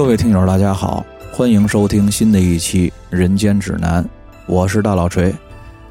[0.00, 4.02] 各位听友，大家好，欢迎收听新的一期《人间指南》，
[4.46, 5.30] 我是大老锤。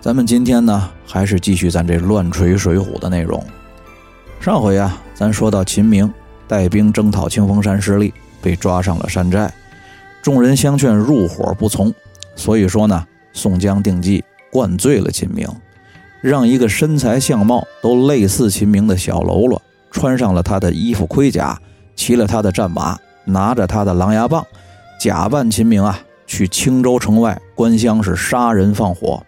[0.02, 3.42] 咱们今天呢，还是继续咱这乱锤水浒的内容。
[4.40, 6.12] 上回啊，咱说到秦明
[6.48, 8.12] 带兵征讨清风山失利，
[8.42, 9.54] 被抓上了山寨，
[10.24, 11.94] 众人相劝入伙不从，
[12.36, 15.48] 所以说呢，宋江定计灌醉了秦明，
[16.20, 21.62] 让一个身材相貌都类似秦明的小喽啰穿上了他的衣服盔甲，
[21.96, 22.98] 骑了他的战马。
[23.26, 24.46] 拿着他的狼牙棒，
[25.00, 29.22] 假扮秦明啊，去青州城外关乡是杀人放火。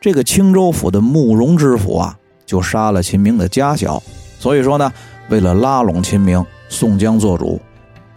[0.00, 2.16] 这个青州府的慕容知府啊，
[2.46, 4.02] 就杀了秦明的家小。
[4.38, 4.92] 所以说呢，
[5.28, 7.60] 为了拉拢秦明，宋江做主，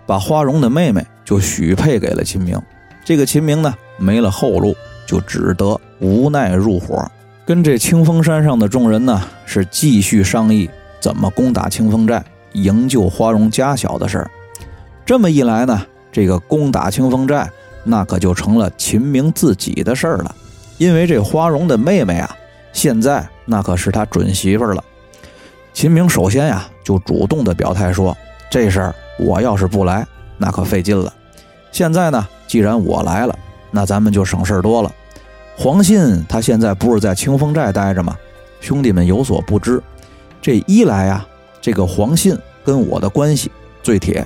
[0.06, 2.62] 把花荣的妹妹就许配给了秦明。
[3.04, 4.76] 这个秦明呢，没了后路，
[5.08, 7.10] 就只得无奈入伙，
[7.46, 14.30] 跟这清风山上的众人呢，是继续商议怎么攻打清风寨，营救花荣家小的事儿。
[15.06, 17.50] 这么一来呢，这个攻打清风寨，
[17.84, 20.36] 那可就成了秦明自己的事儿了。
[20.78, 22.36] 因为这花荣的妹妹啊，
[22.74, 24.84] 现在那可是他准媳妇儿了。
[25.74, 28.16] 秦明首先呀，就主动的表态说
[28.50, 30.06] ：“这事儿我要是不来，
[30.38, 31.14] 那可费劲了。
[31.72, 33.38] 现在呢，既然我来了，
[33.70, 34.92] 那咱们就省事儿多了。
[35.58, 38.16] 黄信他现在不是在清风寨待着吗？
[38.60, 39.82] 兄弟们有所不知，
[40.42, 41.26] 这一来呀，
[41.62, 43.52] 这个黄信跟我的关系
[43.84, 44.26] 最铁。”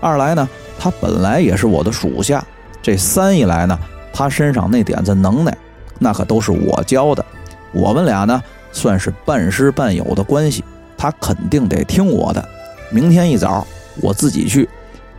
[0.00, 0.48] 二来呢，
[0.78, 2.42] 他本来也是我的属下。
[2.82, 3.78] 这三一来呢，
[4.12, 5.56] 他身上那点子能耐，
[5.98, 7.24] 那可都是我教的。
[7.72, 10.64] 我们俩呢，算是半师半友的关系，
[10.96, 12.48] 他肯定得听我的。
[12.90, 13.66] 明天一早
[14.00, 14.68] 我自己去，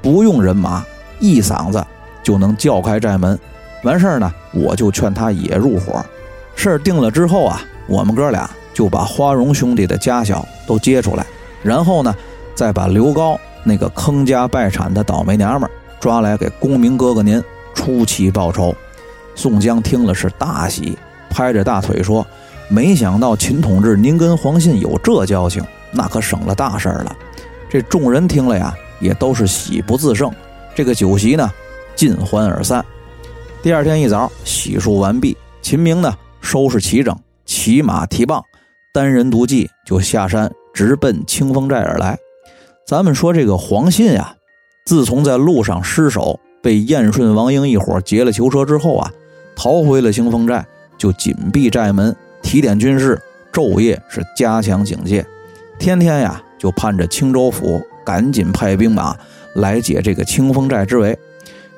[0.02, 0.84] 不用人马，
[1.20, 1.86] 一嗓子
[2.24, 3.38] 就能叫开寨门。
[3.84, 6.04] 完事儿呢，我就劝他也入伙。
[6.56, 11.26] 事儿定了之后啊，我们哥俩就把花荣兄弟的家小都接出来，
[11.64, 12.16] 然后呢，
[12.56, 13.40] 再把刘高。
[13.64, 17.42] 那个坑家败产的倒霉娘们抓来给公明哥哥您
[17.74, 18.76] 出气报仇。
[19.36, 20.98] 宋江听了是大喜，
[21.30, 22.26] 拍着大腿说
[22.68, 27.16] ：“没想到秦同志您跟黄信有这交情，那可省了大事了。”
[27.70, 30.32] 这众人听了呀，也都是喜不自胜。
[30.76, 31.50] 这个酒席呢，
[31.96, 32.84] 尽欢而散。
[33.64, 38.44] 第二天一早，洗漱完毕，秦明呢收拾齐整，骑马提棒，
[38.94, 42.18] 单人独骑就下山，直奔清风寨而来。
[42.86, 44.36] 咱们说这个黄信呀，
[44.86, 49.12] 自从在路上失手被燕顺、王英一伙劫了囚车之后啊，
[49.56, 50.66] 逃回了清风寨，
[50.98, 53.22] 就紧闭寨门，提点军士，
[53.54, 55.26] 昼夜是加强警戒，
[55.80, 59.16] 天天呀就盼着青州府赶紧派兵马
[59.56, 61.18] 来解这个清风寨之围。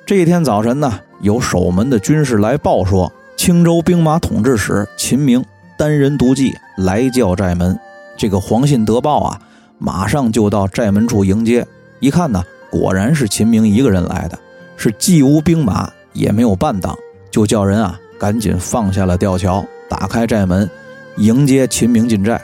[0.06, 5.44] 这一天早晨呢，有守门的军士来报说，青州兵马统制使秦明
[5.78, 7.78] 单人独骑来叫寨门。
[8.18, 9.40] 这个黄信得报啊。
[9.78, 11.66] 马上就到寨门处迎接，
[12.00, 14.38] 一看呢，果然是秦明一个人来的，
[14.78, 16.98] 是既无兵马也没有伴当，
[17.30, 20.70] 就叫人啊赶紧放下了吊桥，打开寨门，
[21.18, 22.42] 迎接秦明进寨。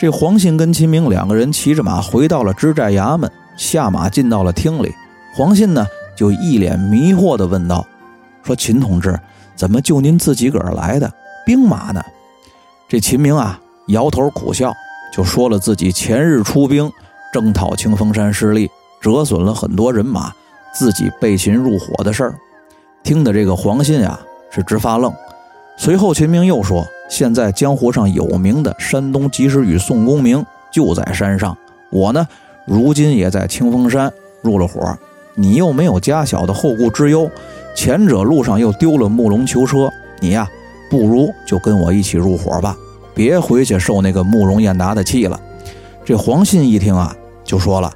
[0.00, 4.92] 这黄信跟秦明两个人骑着马回到了知寨衙门，下马进到了厅里。
[5.36, 5.86] 黄信呢
[6.16, 7.86] 就一脸迷惑地问道
[8.42, 9.18] ：“说秦同志，
[9.54, 11.10] 怎么就您自己个儿来的？
[11.46, 12.02] 兵马呢？”
[12.88, 13.58] 这秦明啊
[13.88, 14.72] 摇头苦笑。
[15.14, 16.90] 就说了自己前日出兵
[17.32, 18.68] 征讨清风山失利，
[19.00, 20.32] 折损了很多人马，
[20.74, 22.34] 自己被擒入伙的事儿。
[23.04, 24.18] 听的这个黄信呀
[24.50, 25.14] 是直发愣。
[25.76, 31.56] 随后秦明又说：“现在江湖上有名的山东及时雨宋公明就在山上，
[31.90, 32.26] 我呢
[32.66, 34.98] 如今也在清风山入了伙。
[35.36, 37.30] 你又没有家小的后顾之忧，
[37.76, 39.88] 前者路上又丢了木龙囚车，
[40.18, 40.48] 你呀
[40.90, 42.76] 不如就跟我一起入伙吧。”
[43.14, 45.40] 别回去受那个慕容燕达的气了。
[46.04, 47.14] 这黄信一听啊，
[47.44, 47.90] 就说了：“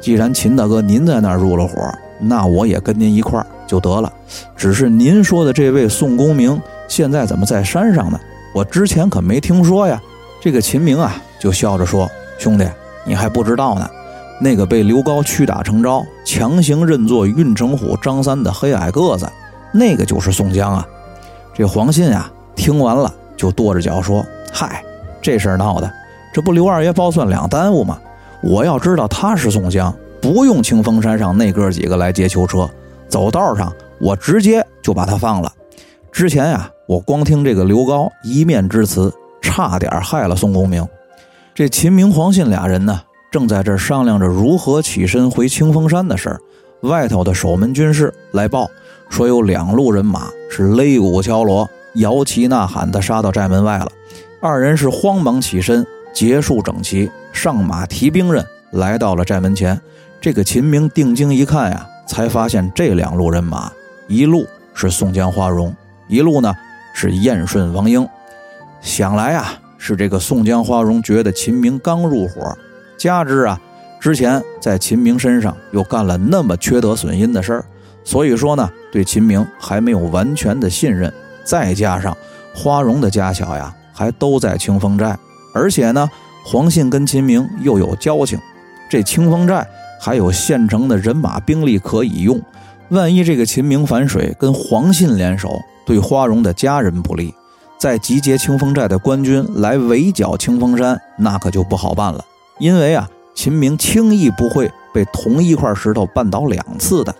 [0.00, 1.74] 既然秦大哥您在那儿入了伙，
[2.20, 4.12] 那我也跟您一块儿就得了。
[4.54, 8.20] 只是您说的这位宋公明现在怎么在山上呢？
[8.54, 10.00] 我之前可没听说呀。”
[10.40, 12.64] 这个秦明啊，就笑着说：“兄弟，
[13.04, 13.90] 你还不知道呢。
[14.40, 19.28] 那个被刘高屈打成招，强行认作运城虎张三的黑矮个子，
[19.72, 20.86] 那个就是宋江啊。”
[21.52, 24.24] 这黄信啊，听完了就跺着脚说。
[24.52, 24.84] 嗨，
[25.20, 25.92] 这事儿闹的，
[26.32, 27.98] 这不刘二爷包算两耽误吗？
[28.42, 32.68] 我要知道他是宋江，不用清风山上那哥几个来劫囚车，
[33.08, 35.52] 走道上我直接就把他放了。
[36.12, 39.12] 之前呀，我光听这个刘高一面之词，
[39.42, 40.86] 差点害了宋公明。
[41.54, 43.00] 这秦明、黄信俩人呢，
[43.30, 46.40] 正在这商量着如何起身回清风山的事儿。
[46.82, 48.70] 外头的守门军士来报
[49.10, 53.90] 说，有两路人马是擂鼓敲锣、摇旗呐喊的杀到寨门外了。
[54.40, 59.78] 二人是慌忙起身，结束整齐，上马提兵刃，来到了寨门前。
[60.20, 63.72] 这个秦明定睛一看呀，才发现这两路人马，
[64.06, 65.74] 一路是宋江、花荣，
[66.06, 66.54] 一路呢
[66.94, 68.06] 是燕顺、王英。
[68.80, 72.56] 想来啊，是这个宋江、花荣觉得秦明刚入伙，
[72.96, 73.60] 加之啊
[73.98, 77.64] 之前在秦明身上又干了那么缺德损阴的事儿，
[78.04, 81.12] 所以说呢，对秦明还没有完全的信任。
[81.42, 82.16] 再加上
[82.54, 85.18] 花荣的家小呀，还都在清风寨，
[85.52, 86.08] 而且呢，
[86.44, 88.38] 黄信跟秦明又有交情，
[88.88, 89.66] 这清风寨
[90.00, 92.40] 还有现成的人马兵力可以用。
[92.90, 97.34] 万一这个秦明反水跟黄信联手，对花荣的家人不利，
[97.76, 102.24] 再集结清风寨的官军来围剿清风山，那可就不好办了。
[102.60, 107.12] 因为啊，秦明轻易不会被同一块石头绊倒两次的。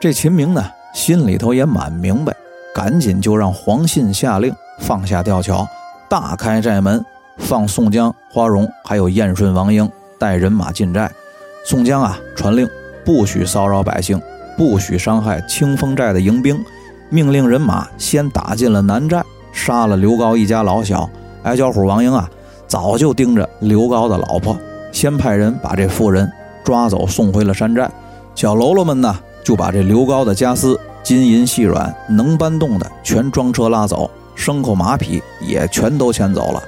[0.00, 0.64] 这秦明呢，
[0.94, 2.34] 心里头也蛮明白。
[2.74, 4.50] 赶紧就让黄信下令
[4.80, 5.68] 放下吊桥，
[6.12, 7.02] 大开寨门，
[7.38, 11.10] 放宋江、花荣还有燕顺、王英带人马进寨。
[11.64, 12.68] 宋江啊，传令
[13.02, 14.20] 不许骚扰百姓，
[14.54, 16.62] 不许伤害清风寨的营兵，
[17.08, 19.24] 命令人马先打进了南寨，
[19.54, 21.08] 杀了刘高一家老小。
[21.44, 22.28] 矮脚虎王英啊，
[22.66, 24.54] 早就盯着刘高的老婆，
[24.92, 26.30] 先派人把这妇人
[26.62, 27.90] 抓走，送回了山寨。
[28.34, 30.78] 小喽啰们呢，就把这刘高的家私。
[31.02, 36.62] 金银细软能搬动的全装车拉走，牲口马匹也全都牵走了。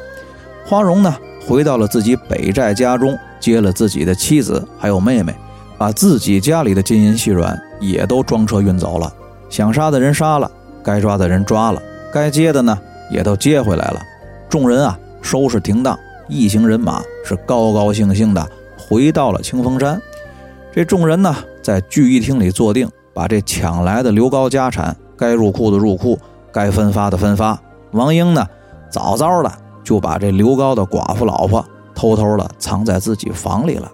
[0.66, 1.14] 花荣呢，
[1.46, 5.34] 回到了自己北寨家中，接了自己的妻子还有妹妹，
[5.76, 9.12] 把自己家里的金银细软也都装车运走了。
[9.50, 10.50] 想杀的人杀了，
[10.82, 11.82] 该抓的人抓了，
[12.12, 12.78] 该接的呢
[13.10, 14.00] 也都接回来了。
[14.48, 20.00] 众人啊，收拾停当，一行人马是高高兴兴的回到了清风山。
[20.72, 22.88] 这众人呢，在聚义厅里坐定。
[23.16, 26.18] 把这抢来的刘高家产该入库的入库，
[26.54, 27.58] 该分发的分发。
[27.90, 28.46] 王英呢，
[28.88, 29.52] 早早的
[29.82, 31.64] 就把这刘高的寡妇老婆
[31.96, 33.90] 偷偷的藏在自己房里了。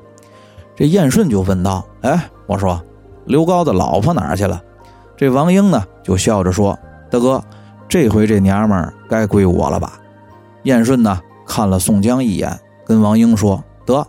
[0.77, 2.81] 这燕顺就问道：“哎，我说
[3.25, 4.63] 刘高的老婆哪儿去了？”
[5.17, 6.79] 这王英呢就笑着说
[7.11, 7.43] ：“大哥，
[7.89, 9.99] 这回这娘们儿该归我了吧？”
[10.65, 14.07] 燕顺呢看了宋江一眼，跟王英说：“得，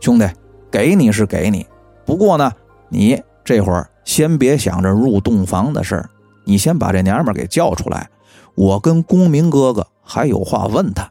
[0.00, 0.26] 兄弟，
[0.70, 1.66] 给你是给你，
[2.06, 2.50] 不过呢，
[2.88, 6.10] 你这会儿。”先别想着入洞房的事儿，
[6.44, 8.08] 你先把这娘们给叫出来，
[8.54, 11.10] 我跟公明哥哥还有话问他。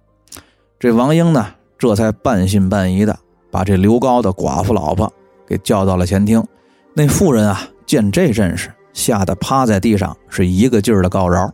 [0.79, 1.45] 这王英呢，
[1.77, 3.17] 这才半信半疑的
[3.51, 5.11] 把这刘高的寡妇老婆
[5.47, 6.43] 给叫到了前厅。
[6.93, 11.51] 那妇人啊，见这阵势，吓得趴在地上，是一个劲儿的告饶。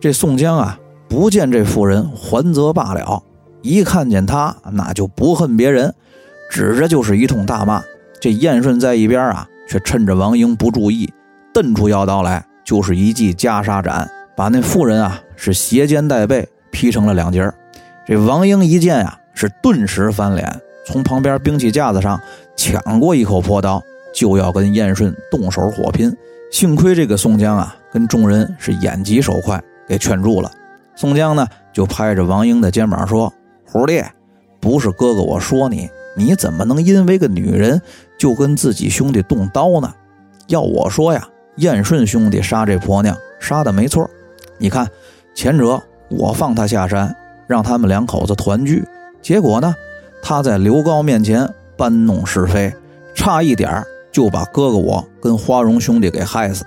[0.00, 0.78] 这宋江啊，
[1.08, 3.22] 不见这妇人还则罢了，
[3.62, 5.94] 一看见他，那就不恨别人，
[6.50, 7.82] 指着就是一通大骂。
[8.20, 9.48] 这燕顺在一边啊。
[9.68, 11.10] 却趁着王英不注意，
[11.54, 17.50] 瞪出腰刀来，就是一记袈裟斩，把那妇人啊是斜肩带背劈成了两截
[18.06, 22.20] 这王英一见呀，是顿时翻脸，从旁边兵器架子上
[22.56, 23.82] 抢过一口破刀，
[24.14, 26.16] 就要跟燕顺动手火拼。
[26.50, 30.50] 幸亏这个宋江啊，跟众人是眼疾手快，给劝住了。
[30.94, 33.32] 宋江呢，就拍着王英的肩膀说
[33.66, 34.02] ：“虎弟，
[34.60, 37.80] 不是哥哥我说你。”你怎么能因为个女人
[38.18, 39.94] 就跟自己兄弟动刀呢？
[40.48, 41.26] 要我说呀，
[41.56, 44.08] 燕顺兄弟杀这婆娘杀的没错。
[44.58, 44.88] 你看，
[45.34, 47.14] 前者我放他下山，
[47.46, 48.84] 让他们两口子团聚，
[49.20, 49.74] 结果呢，
[50.22, 52.72] 他在刘高面前搬弄是非，
[53.14, 56.64] 差一点就把哥哥我跟花荣兄弟给害死。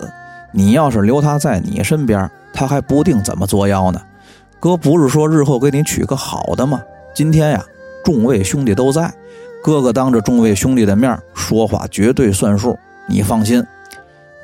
[0.52, 4.00] 你要是留他在你身边，他还不定怎么作妖呢。
[4.60, 6.80] 哥不是说日后给你娶个好的吗？
[7.14, 7.64] 今天呀，
[8.04, 9.12] 众位兄弟都在。
[9.62, 13.64] 哥哥当着众位兄弟的面说话绝对算数，你放心。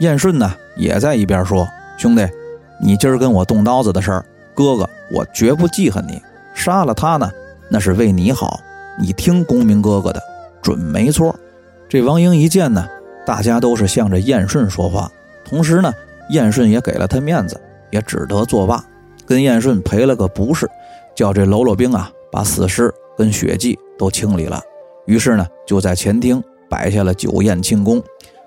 [0.02, 1.66] 燕顺呢也在一边说
[1.96, 2.28] ：“兄弟，
[2.82, 6.20] 你今儿跟我动刀子的事儿，哥哥我绝不记恨你。
[6.54, 7.30] 杀了他呢，
[7.70, 8.58] 那是为你好。
[9.00, 10.20] 你听公明哥哥的，
[10.60, 11.34] 准没错。”
[11.88, 12.84] 这王英一见呢，
[13.24, 15.08] 大家都是向着燕顺说话，
[15.44, 15.92] 同时呢，
[16.30, 17.60] 燕顺也给了他面子，
[17.92, 18.84] 也只得作罢，
[19.24, 20.68] 跟燕顺赔了个不是，
[21.14, 24.60] 叫这喽啰兵啊把死尸跟血迹都清理了。
[25.06, 28.02] 于是呢，就在前厅摆下了酒宴庆功。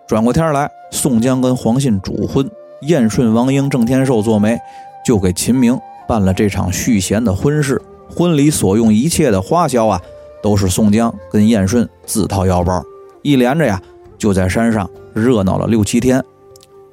[0.07, 2.47] 转过天来，宋江跟黄信主婚，
[2.81, 4.55] 燕顺、王英、郑天寿做媒，
[5.03, 7.81] 就给秦明办了这场续弦的婚事。
[8.07, 9.99] 婚礼所用一切的花销啊，
[10.43, 12.83] 都是宋江跟燕顺自掏腰包。
[13.23, 13.81] 一连着呀，
[14.15, 16.23] 就在山上热闹了六七天。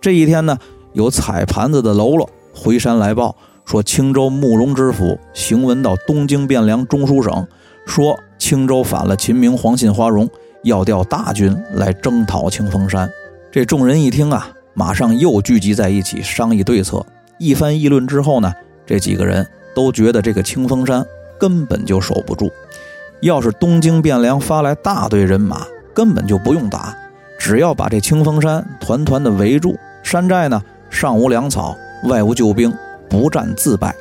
[0.00, 0.56] 这一天呢，
[0.94, 7.46] 有踩盘子的喽啰回山来报说，青州慕容知府行文到东京汴梁中书省。
[7.84, 10.30] 说青州反了秦明、黄信、花荣，
[10.62, 13.10] 要调大军来征讨清风山。
[13.50, 17.04] 这众人一听啊，马上又聚集在一起商议对策。
[17.38, 18.52] 一番议论之后呢，
[18.86, 21.04] 这几个人都觉得这个清风山
[21.38, 22.50] 根本就守不住。
[23.20, 26.96] 要是东京汴梁发来大队人马，根本就不用打，
[27.38, 32.72] 只要把这清风山团团的围住，山寨呢上无粮草，外无救兵，
[33.08, 33.94] 不战自败。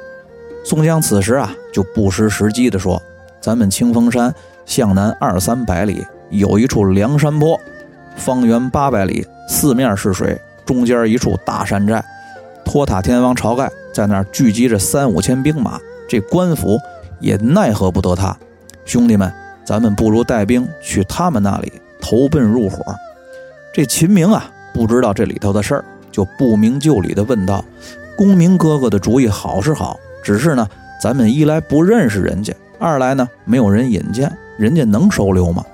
[0.64, 3.02] 宋江此时啊，就不失时机的说
[3.42, 4.34] ：“咱们清风山
[4.66, 7.60] 向南二三百里有一处梁山坡，
[8.16, 12.04] 方圆八百里，四面是水，中间一处大山寨。
[12.64, 16.80] 托塔天王晁盖在那儿聚集着三五千兵马，这官府
[17.20, 18.36] 也奈何不得他。
[18.86, 19.32] 兄弟们，
[19.66, 22.96] 咱们不如带兵去他们那里投奔入伙。”
[23.74, 27.64] 这秦明啊，不知道这里头的事儿，就不明就里的问道
[28.16, 30.68] ：“公明哥哥的主意好是好。”只是呢，
[31.02, 35.66] 咱们一来不认识人家，二来呢没有人引荐，人家能收留吗？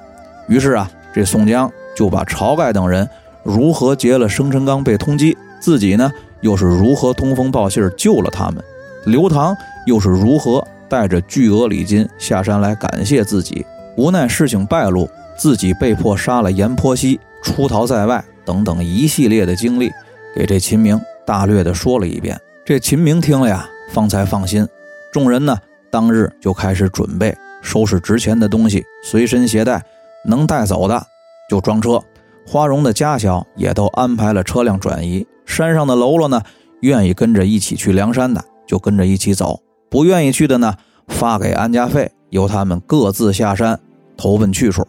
[0.48, 3.08] 于是啊，这宋江就把晁盖等人
[3.44, 6.12] 如何劫了生辰纲被通缉，自己呢
[6.42, 8.64] 又是如何通风报信救了他们，
[9.06, 19.92] 刘唐又是如何带着巨额礼金下山来感谢自己，无奈事情败露，自己被迫杀了阎婆惜，出逃在外等等一系列的经历，
[20.36, 22.40] 给这秦明大略的说了一遍。
[22.66, 23.68] 这秦明听了呀。
[23.90, 24.68] 方才放心，
[25.14, 25.58] 众人呢，
[25.90, 29.82] 当日就开始准备收拾值钱的东西，随身携带，
[30.26, 31.06] 能带走的
[31.50, 32.02] 就装车。
[32.46, 35.26] 花荣的家小也都安排了车辆转移。
[35.46, 36.42] 山上的喽啰呢，
[36.82, 40.76] 愿意跟着一起去梁山的，就跟着一起走；不愿意去的呢，
[41.08, 43.80] 发给安家费，由他们各自下山
[44.16, 44.88] 投奔去处。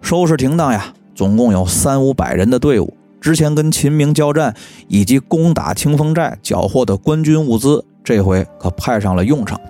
[0.00, 2.94] 收拾停当呀，总共有三五百人的队伍。
[3.20, 4.54] 之前跟秦明交战
[4.88, 7.84] 以及攻打清风寨缴获的官军物资。
[8.02, 9.60] 这回可派上了用场，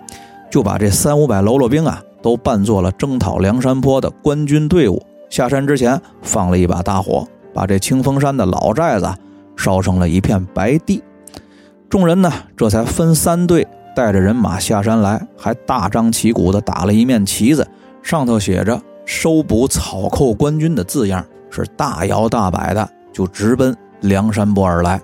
[0.53, 5.03] 就把这三五百喽啰兵啊，都扮作了征讨梁山坡的官军队伍。
[5.31, 9.11] 下山之前放了一把大火，把这清风山的老寨子
[9.57, 11.03] 烧成了一片白地。
[11.89, 13.67] 众人呢，这才分三队
[13.97, 17.67] 带着人马下山来，还大张旗鼓的打了一面旗子，
[18.03, 25.01] 上头写着“收捕草寇官军”的字样，是大摇大摆的就直奔梁山泊而来。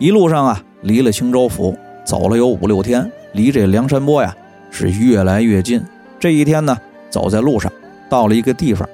[0.00, 1.72] 一路上啊，离了青州府。
[2.04, 4.36] 走了有五六天，离这梁山泊呀
[4.72, 5.80] 是越来越近。
[6.18, 6.76] 这一天呢，
[7.10, 7.70] 走在路上，
[8.08, 8.88] 到了一个地方，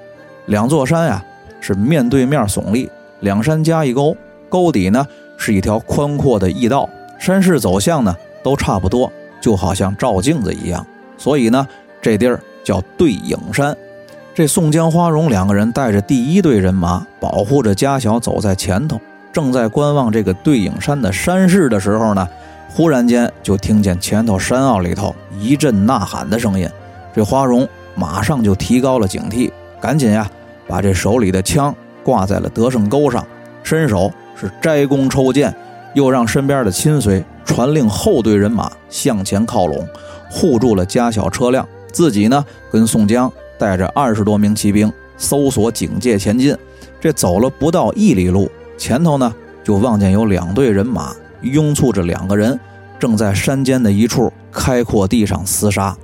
[0.47, 1.25] 两座山呀
[1.61, 4.15] 是面对面耸立，两山夹一沟，
[4.51, 5.07] 沟底呢
[5.39, 10.85] 是一条宽阔的驿道，山势走向呢都差不多，就好像照镜子一样。
[11.17, 11.67] 所以呢，
[12.03, 13.77] 这地儿叫对影山。
[14.35, 19.01] 这宋江、花荣两个人带着第一队人马，保护着家小走在前头，
[19.33, 22.29] 正在观望这个对影山的山势的时候呢。
[22.71, 26.69] 忽然间，就听见前头山坳里头一阵呐喊的声音，
[27.15, 30.31] 这花荣马上就提高了警惕，赶紧呀，
[30.67, 33.27] 把这手里的枪挂在了得胜钩上，
[33.63, 35.55] 伸手是摘弓抽箭，
[35.95, 39.87] 又让身边的亲随传令后队人马向前靠拢，
[40.31, 46.57] 护住了家小车辆，自己呢跟宋江带着二十多名骑兵搜索警戒前进。
[47.01, 51.15] 这走了不到一里路，前头呢就望见有两队人马。
[51.43, 52.59] 拥簇着两个人，
[52.99, 55.97] 正在山间的一处开阔地上厮杀。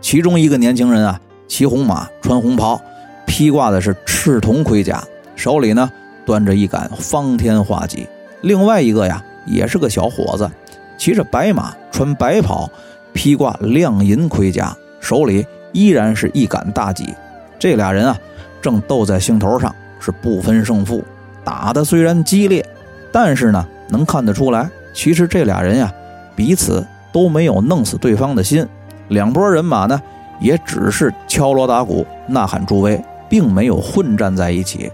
[0.00, 2.80] 其中一个年轻人啊，骑红马，穿红袍，
[3.26, 5.02] 披挂的是赤铜盔甲，
[5.36, 5.90] 手里呢
[6.26, 8.06] 端着一杆方天画戟。
[8.42, 10.50] 另外一个呀，也是个小伙子，
[10.98, 12.68] 骑着白马，穿白袍，
[13.12, 17.14] 披挂亮银盔甲，手里依然是一杆大戟。
[17.58, 18.18] 这俩人啊，
[18.60, 21.04] 正斗在兴头上，是不分胜负，
[21.44, 22.66] 打的虽然激烈，
[23.12, 24.68] 但是呢，能看得出来。
[24.92, 25.92] 其实这俩人呀，
[26.34, 28.66] 彼此都没有弄死对方的心。
[29.08, 30.00] 两拨人马呢，
[30.40, 34.90] 也只是敲锣打鼓、呐喊助威，并没有混战在一起。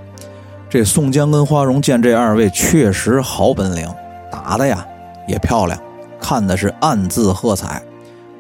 [0.69, 3.89] 这宋江跟花荣见这二位确实好本领，
[4.31, 4.87] 打的呀
[5.27, 5.79] 也漂亮，
[6.21, 7.81] 看的是暗自喝彩。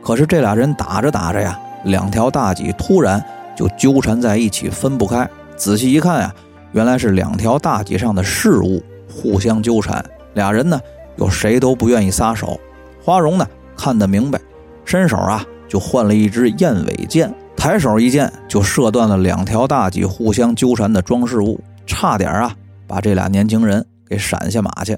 [0.02, 3.22] 可是这俩人打着打着呀，两条大戟突然
[3.56, 5.28] 就纠缠在一起，分不开。
[5.56, 6.34] 仔细一看呀，
[6.72, 10.80] 原来是两条大戟上的饰物互相纠缠，俩人呢。
[11.16, 12.60] 又谁都不愿意撒手，
[13.08, 14.38] 花荣呢看得明白，
[14.84, 22.54] 伸手啊就换了一支燕尾箭，抬手一箭就射断了两条大戟互相纠缠的装饰物，差点啊
[22.86, 24.94] 把这俩年轻人给闪下马去。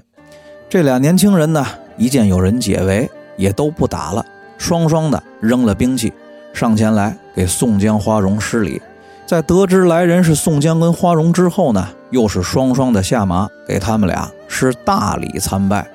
[0.67, 1.65] 这俩年轻人呢
[1.95, 4.25] 一见有人解围，也都不打了，
[4.57, 6.11] 双双的扔了兵器，
[6.51, 8.81] 上前来给宋江、花荣施礼。
[9.25, 15.87] 在得知来人是宋江跟花荣之后呢，又是双双的下马给他们俩施大礼参拜。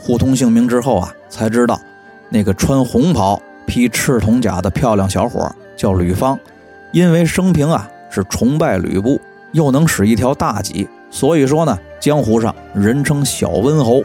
[0.00, 1.80] 互通姓名之后啊，才知道
[2.28, 6.38] 那个穿红袍、披赤铜甲的漂亮小伙叫吕方，
[6.92, 9.20] 因为生平啊是崇拜吕布，
[9.52, 14.02] 又能使一条大戟，所以说呢，江湖上人称小温侯，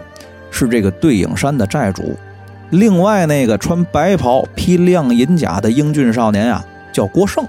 [0.51, 2.15] 是这个对影山的寨主。
[2.69, 7.45] 另外那个穿白袍、披亮银甲的英俊少年啊，叫郭胜，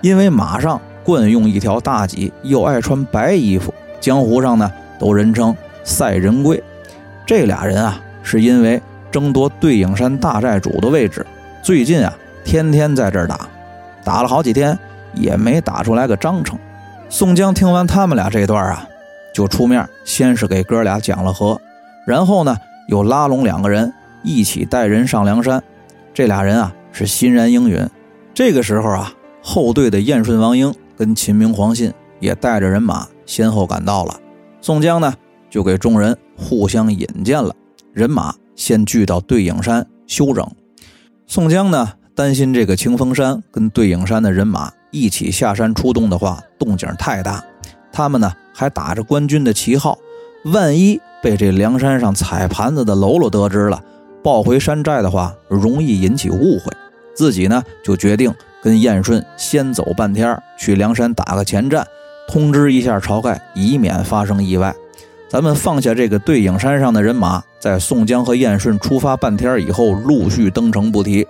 [0.00, 6.62] 因为马上惯用一条大戟，又爱穿白衣服，江湖上呢都人称赛仁贵。
[7.24, 11.26] 这俩人啊，是因为争夺对影山大寨主的位置，
[11.62, 13.48] 最近啊天天在这儿打，
[14.04, 14.78] 打了好几天
[15.14, 16.58] 也没打出来个章程。
[17.08, 18.86] 宋江听完他们俩这段啊，
[19.34, 21.60] 就出面先是给哥俩讲了和，
[22.06, 22.56] 然后呢
[22.88, 25.62] 又拉拢两个人一起带人上梁山。
[26.14, 27.88] 这俩人啊是欣然应允。
[28.32, 29.12] 这个时候啊，
[29.42, 34.14] 后队的燕顺、王英跟秦明、黄信也带着人马先后赶到了。
[34.60, 35.12] 宋江呢，
[35.48, 37.54] 就给众人互相引荐了
[37.92, 40.46] 人马，先聚到对影山休整。
[41.26, 47.42] 宋江呢，担心这个清风山跟对影山的人马一起下山出动的话，动静太大，
[47.90, 49.96] 他们呢还打着官军的旗号，
[50.44, 53.82] 万一被这梁山上踩盘子的喽啰得知了。
[54.22, 56.70] 抱回山寨的话，容易引起误会。
[57.14, 58.30] 自己呢，就决定
[58.62, 61.86] 跟燕顺先走半天，去梁山打个前站，
[62.28, 64.74] 通知一下晁盖，以免发生意外。
[65.30, 71.24] 咱们放下这个对影山上的人马，在宋江和燕顺出发半天以后，陆续登城不提。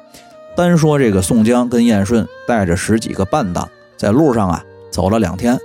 [0.56, 5.58] 单说这个宋江跟燕顺带着十几个伴当，在路上啊走了两天。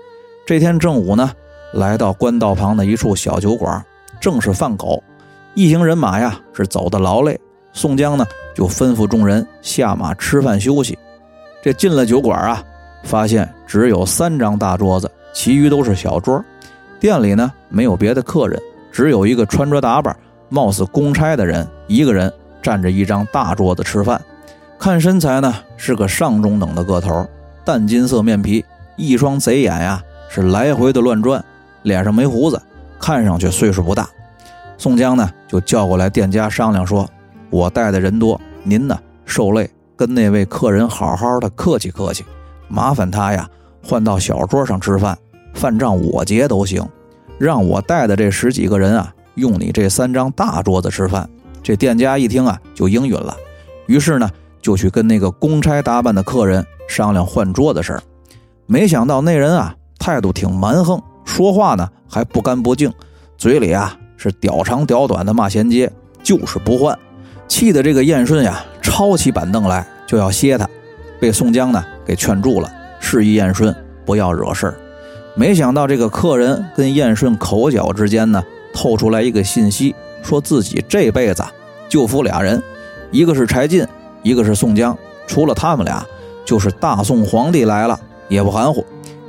[0.46, 1.32] 这天正午呢，
[1.72, 3.82] 来到官道旁的一处小酒馆，
[4.20, 5.02] 正是饭口。
[5.54, 7.40] 一行人马呀，是走的劳累。
[7.72, 11.00] 宋江呢，就吩咐众人下马吃饭休息。
[11.64, 12.62] 这进了酒馆啊，
[13.06, 16.44] 发现只有三张大桌子，其余都是小桌。
[17.00, 18.60] 店里呢，没有别的客人，
[18.92, 20.16] 只有一个穿着打扮、
[20.50, 24.22] 貌似公差的人，一个人站着一张大桌子吃饭。
[24.80, 27.28] 看身材呢，是个上中等的个头，
[27.64, 28.64] 淡金色面皮，
[28.96, 31.44] 一双贼眼呀，是来回的乱转，
[31.84, 32.62] 脸上没胡子，
[33.00, 34.08] 看上去岁数不大。
[34.78, 37.08] 宋江呢，就叫过来店家商量说
[37.50, 42.26] ：“我带的人多，您呢受累，跟那位客人好好的客气客气，
[42.68, 43.50] 麻烦他呀
[43.82, 45.18] 换到小桌上吃饭，
[45.56, 46.88] 饭账我结都行。
[47.40, 51.28] 让我带的这十几个人啊，用你这三张大桌子吃饭。”
[51.64, 53.36] 这店家一听啊，就应允了。
[53.88, 54.30] 于是呢，
[54.62, 58.04] 就去跟那个公差打扮的客人商量换桌的事儿。
[58.68, 62.94] 没想到那人啊，态度挺蛮横，说话呢还不干不净，
[63.38, 63.98] 嘴里啊。
[64.18, 65.92] 是屌长屌短的骂衔接，
[66.24, 66.98] 就是不换，
[67.48, 70.68] 气得这个燕顺呀抄起板凳来就要歇他，
[71.20, 74.76] 被宋江呢给劝住了，示意燕顺不要惹事儿。
[75.36, 78.44] 没想到这个客人跟燕顺口角之间呢
[78.74, 79.94] 透出来一个信息，
[80.24, 81.44] 说自己这辈子
[81.90, 82.62] 就服俩人，
[83.12, 83.86] 一个是柴进，
[84.24, 86.06] 一个是宋江，除了他们俩，
[86.46, 88.86] 就是大宋皇帝来了也不含糊，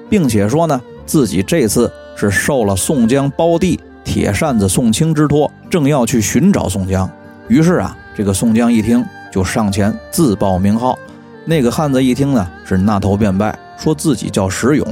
[0.09, 3.79] 并且说呢自己这次是受了宋江胞弟。
[4.05, 7.11] 铁扇子宋清之托，正要去寻找宋江。
[7.49, 10.97] 于是啊，这个宋江一听，就上前自报名号。
[11.45, 14.87] 那个汉子一听呢，是那头便拜，说自己叫石勇，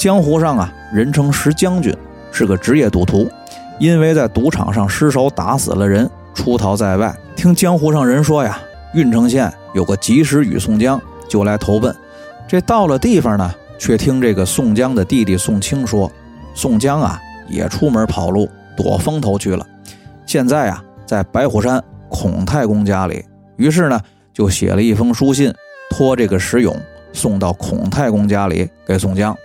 [0.00, 1.94] 江湖上啊人称石将军，
[2.32, 3.30] 是个职业赌徒。
[3.78, 7.14] 因为在赌场上失手打死了人，出逃在外。
[7.36, 8.58] 听江湖上人说呀，
[8.94, 11.94] 郓城县有个及时雨宋江，就来投奔。
[12.48, 16.10] 这到了地方呢，却听这个宋江的弟弟宋清说，
[16.54, 17.20] 宋江啊。
[17.46, 19.66] 也出门跑路躲风头去了，
[20.24, 23.24] 现在啊在白虎山孔太公家里，
[23.56, 24.00] 于是呢
[24.32, 25.52] 就写了一封书信，
[25.90, 26.74] 托这个石勇
[27.12, 29.36] 送到孔太公家里给宋江。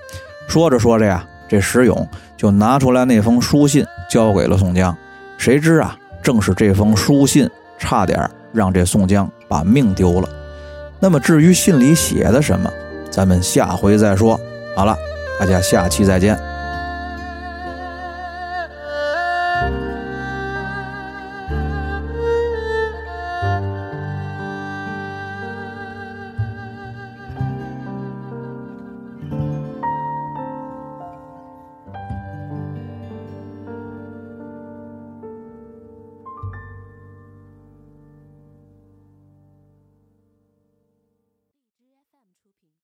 [0.48, 4.96] 说着说着呀，这石勇就拿出来那封书信交给了宋江。
[5.38, 10.30] 谁知啊，正是这封书信差点让这宋江把命丢了。
[11.00, 12.72] 那么至于信里写的什么，
[13.12, 14.40] 咱们下回再说。
[14.76, 14.96] 好了，
[15.40, 16.55] 大家下期再见。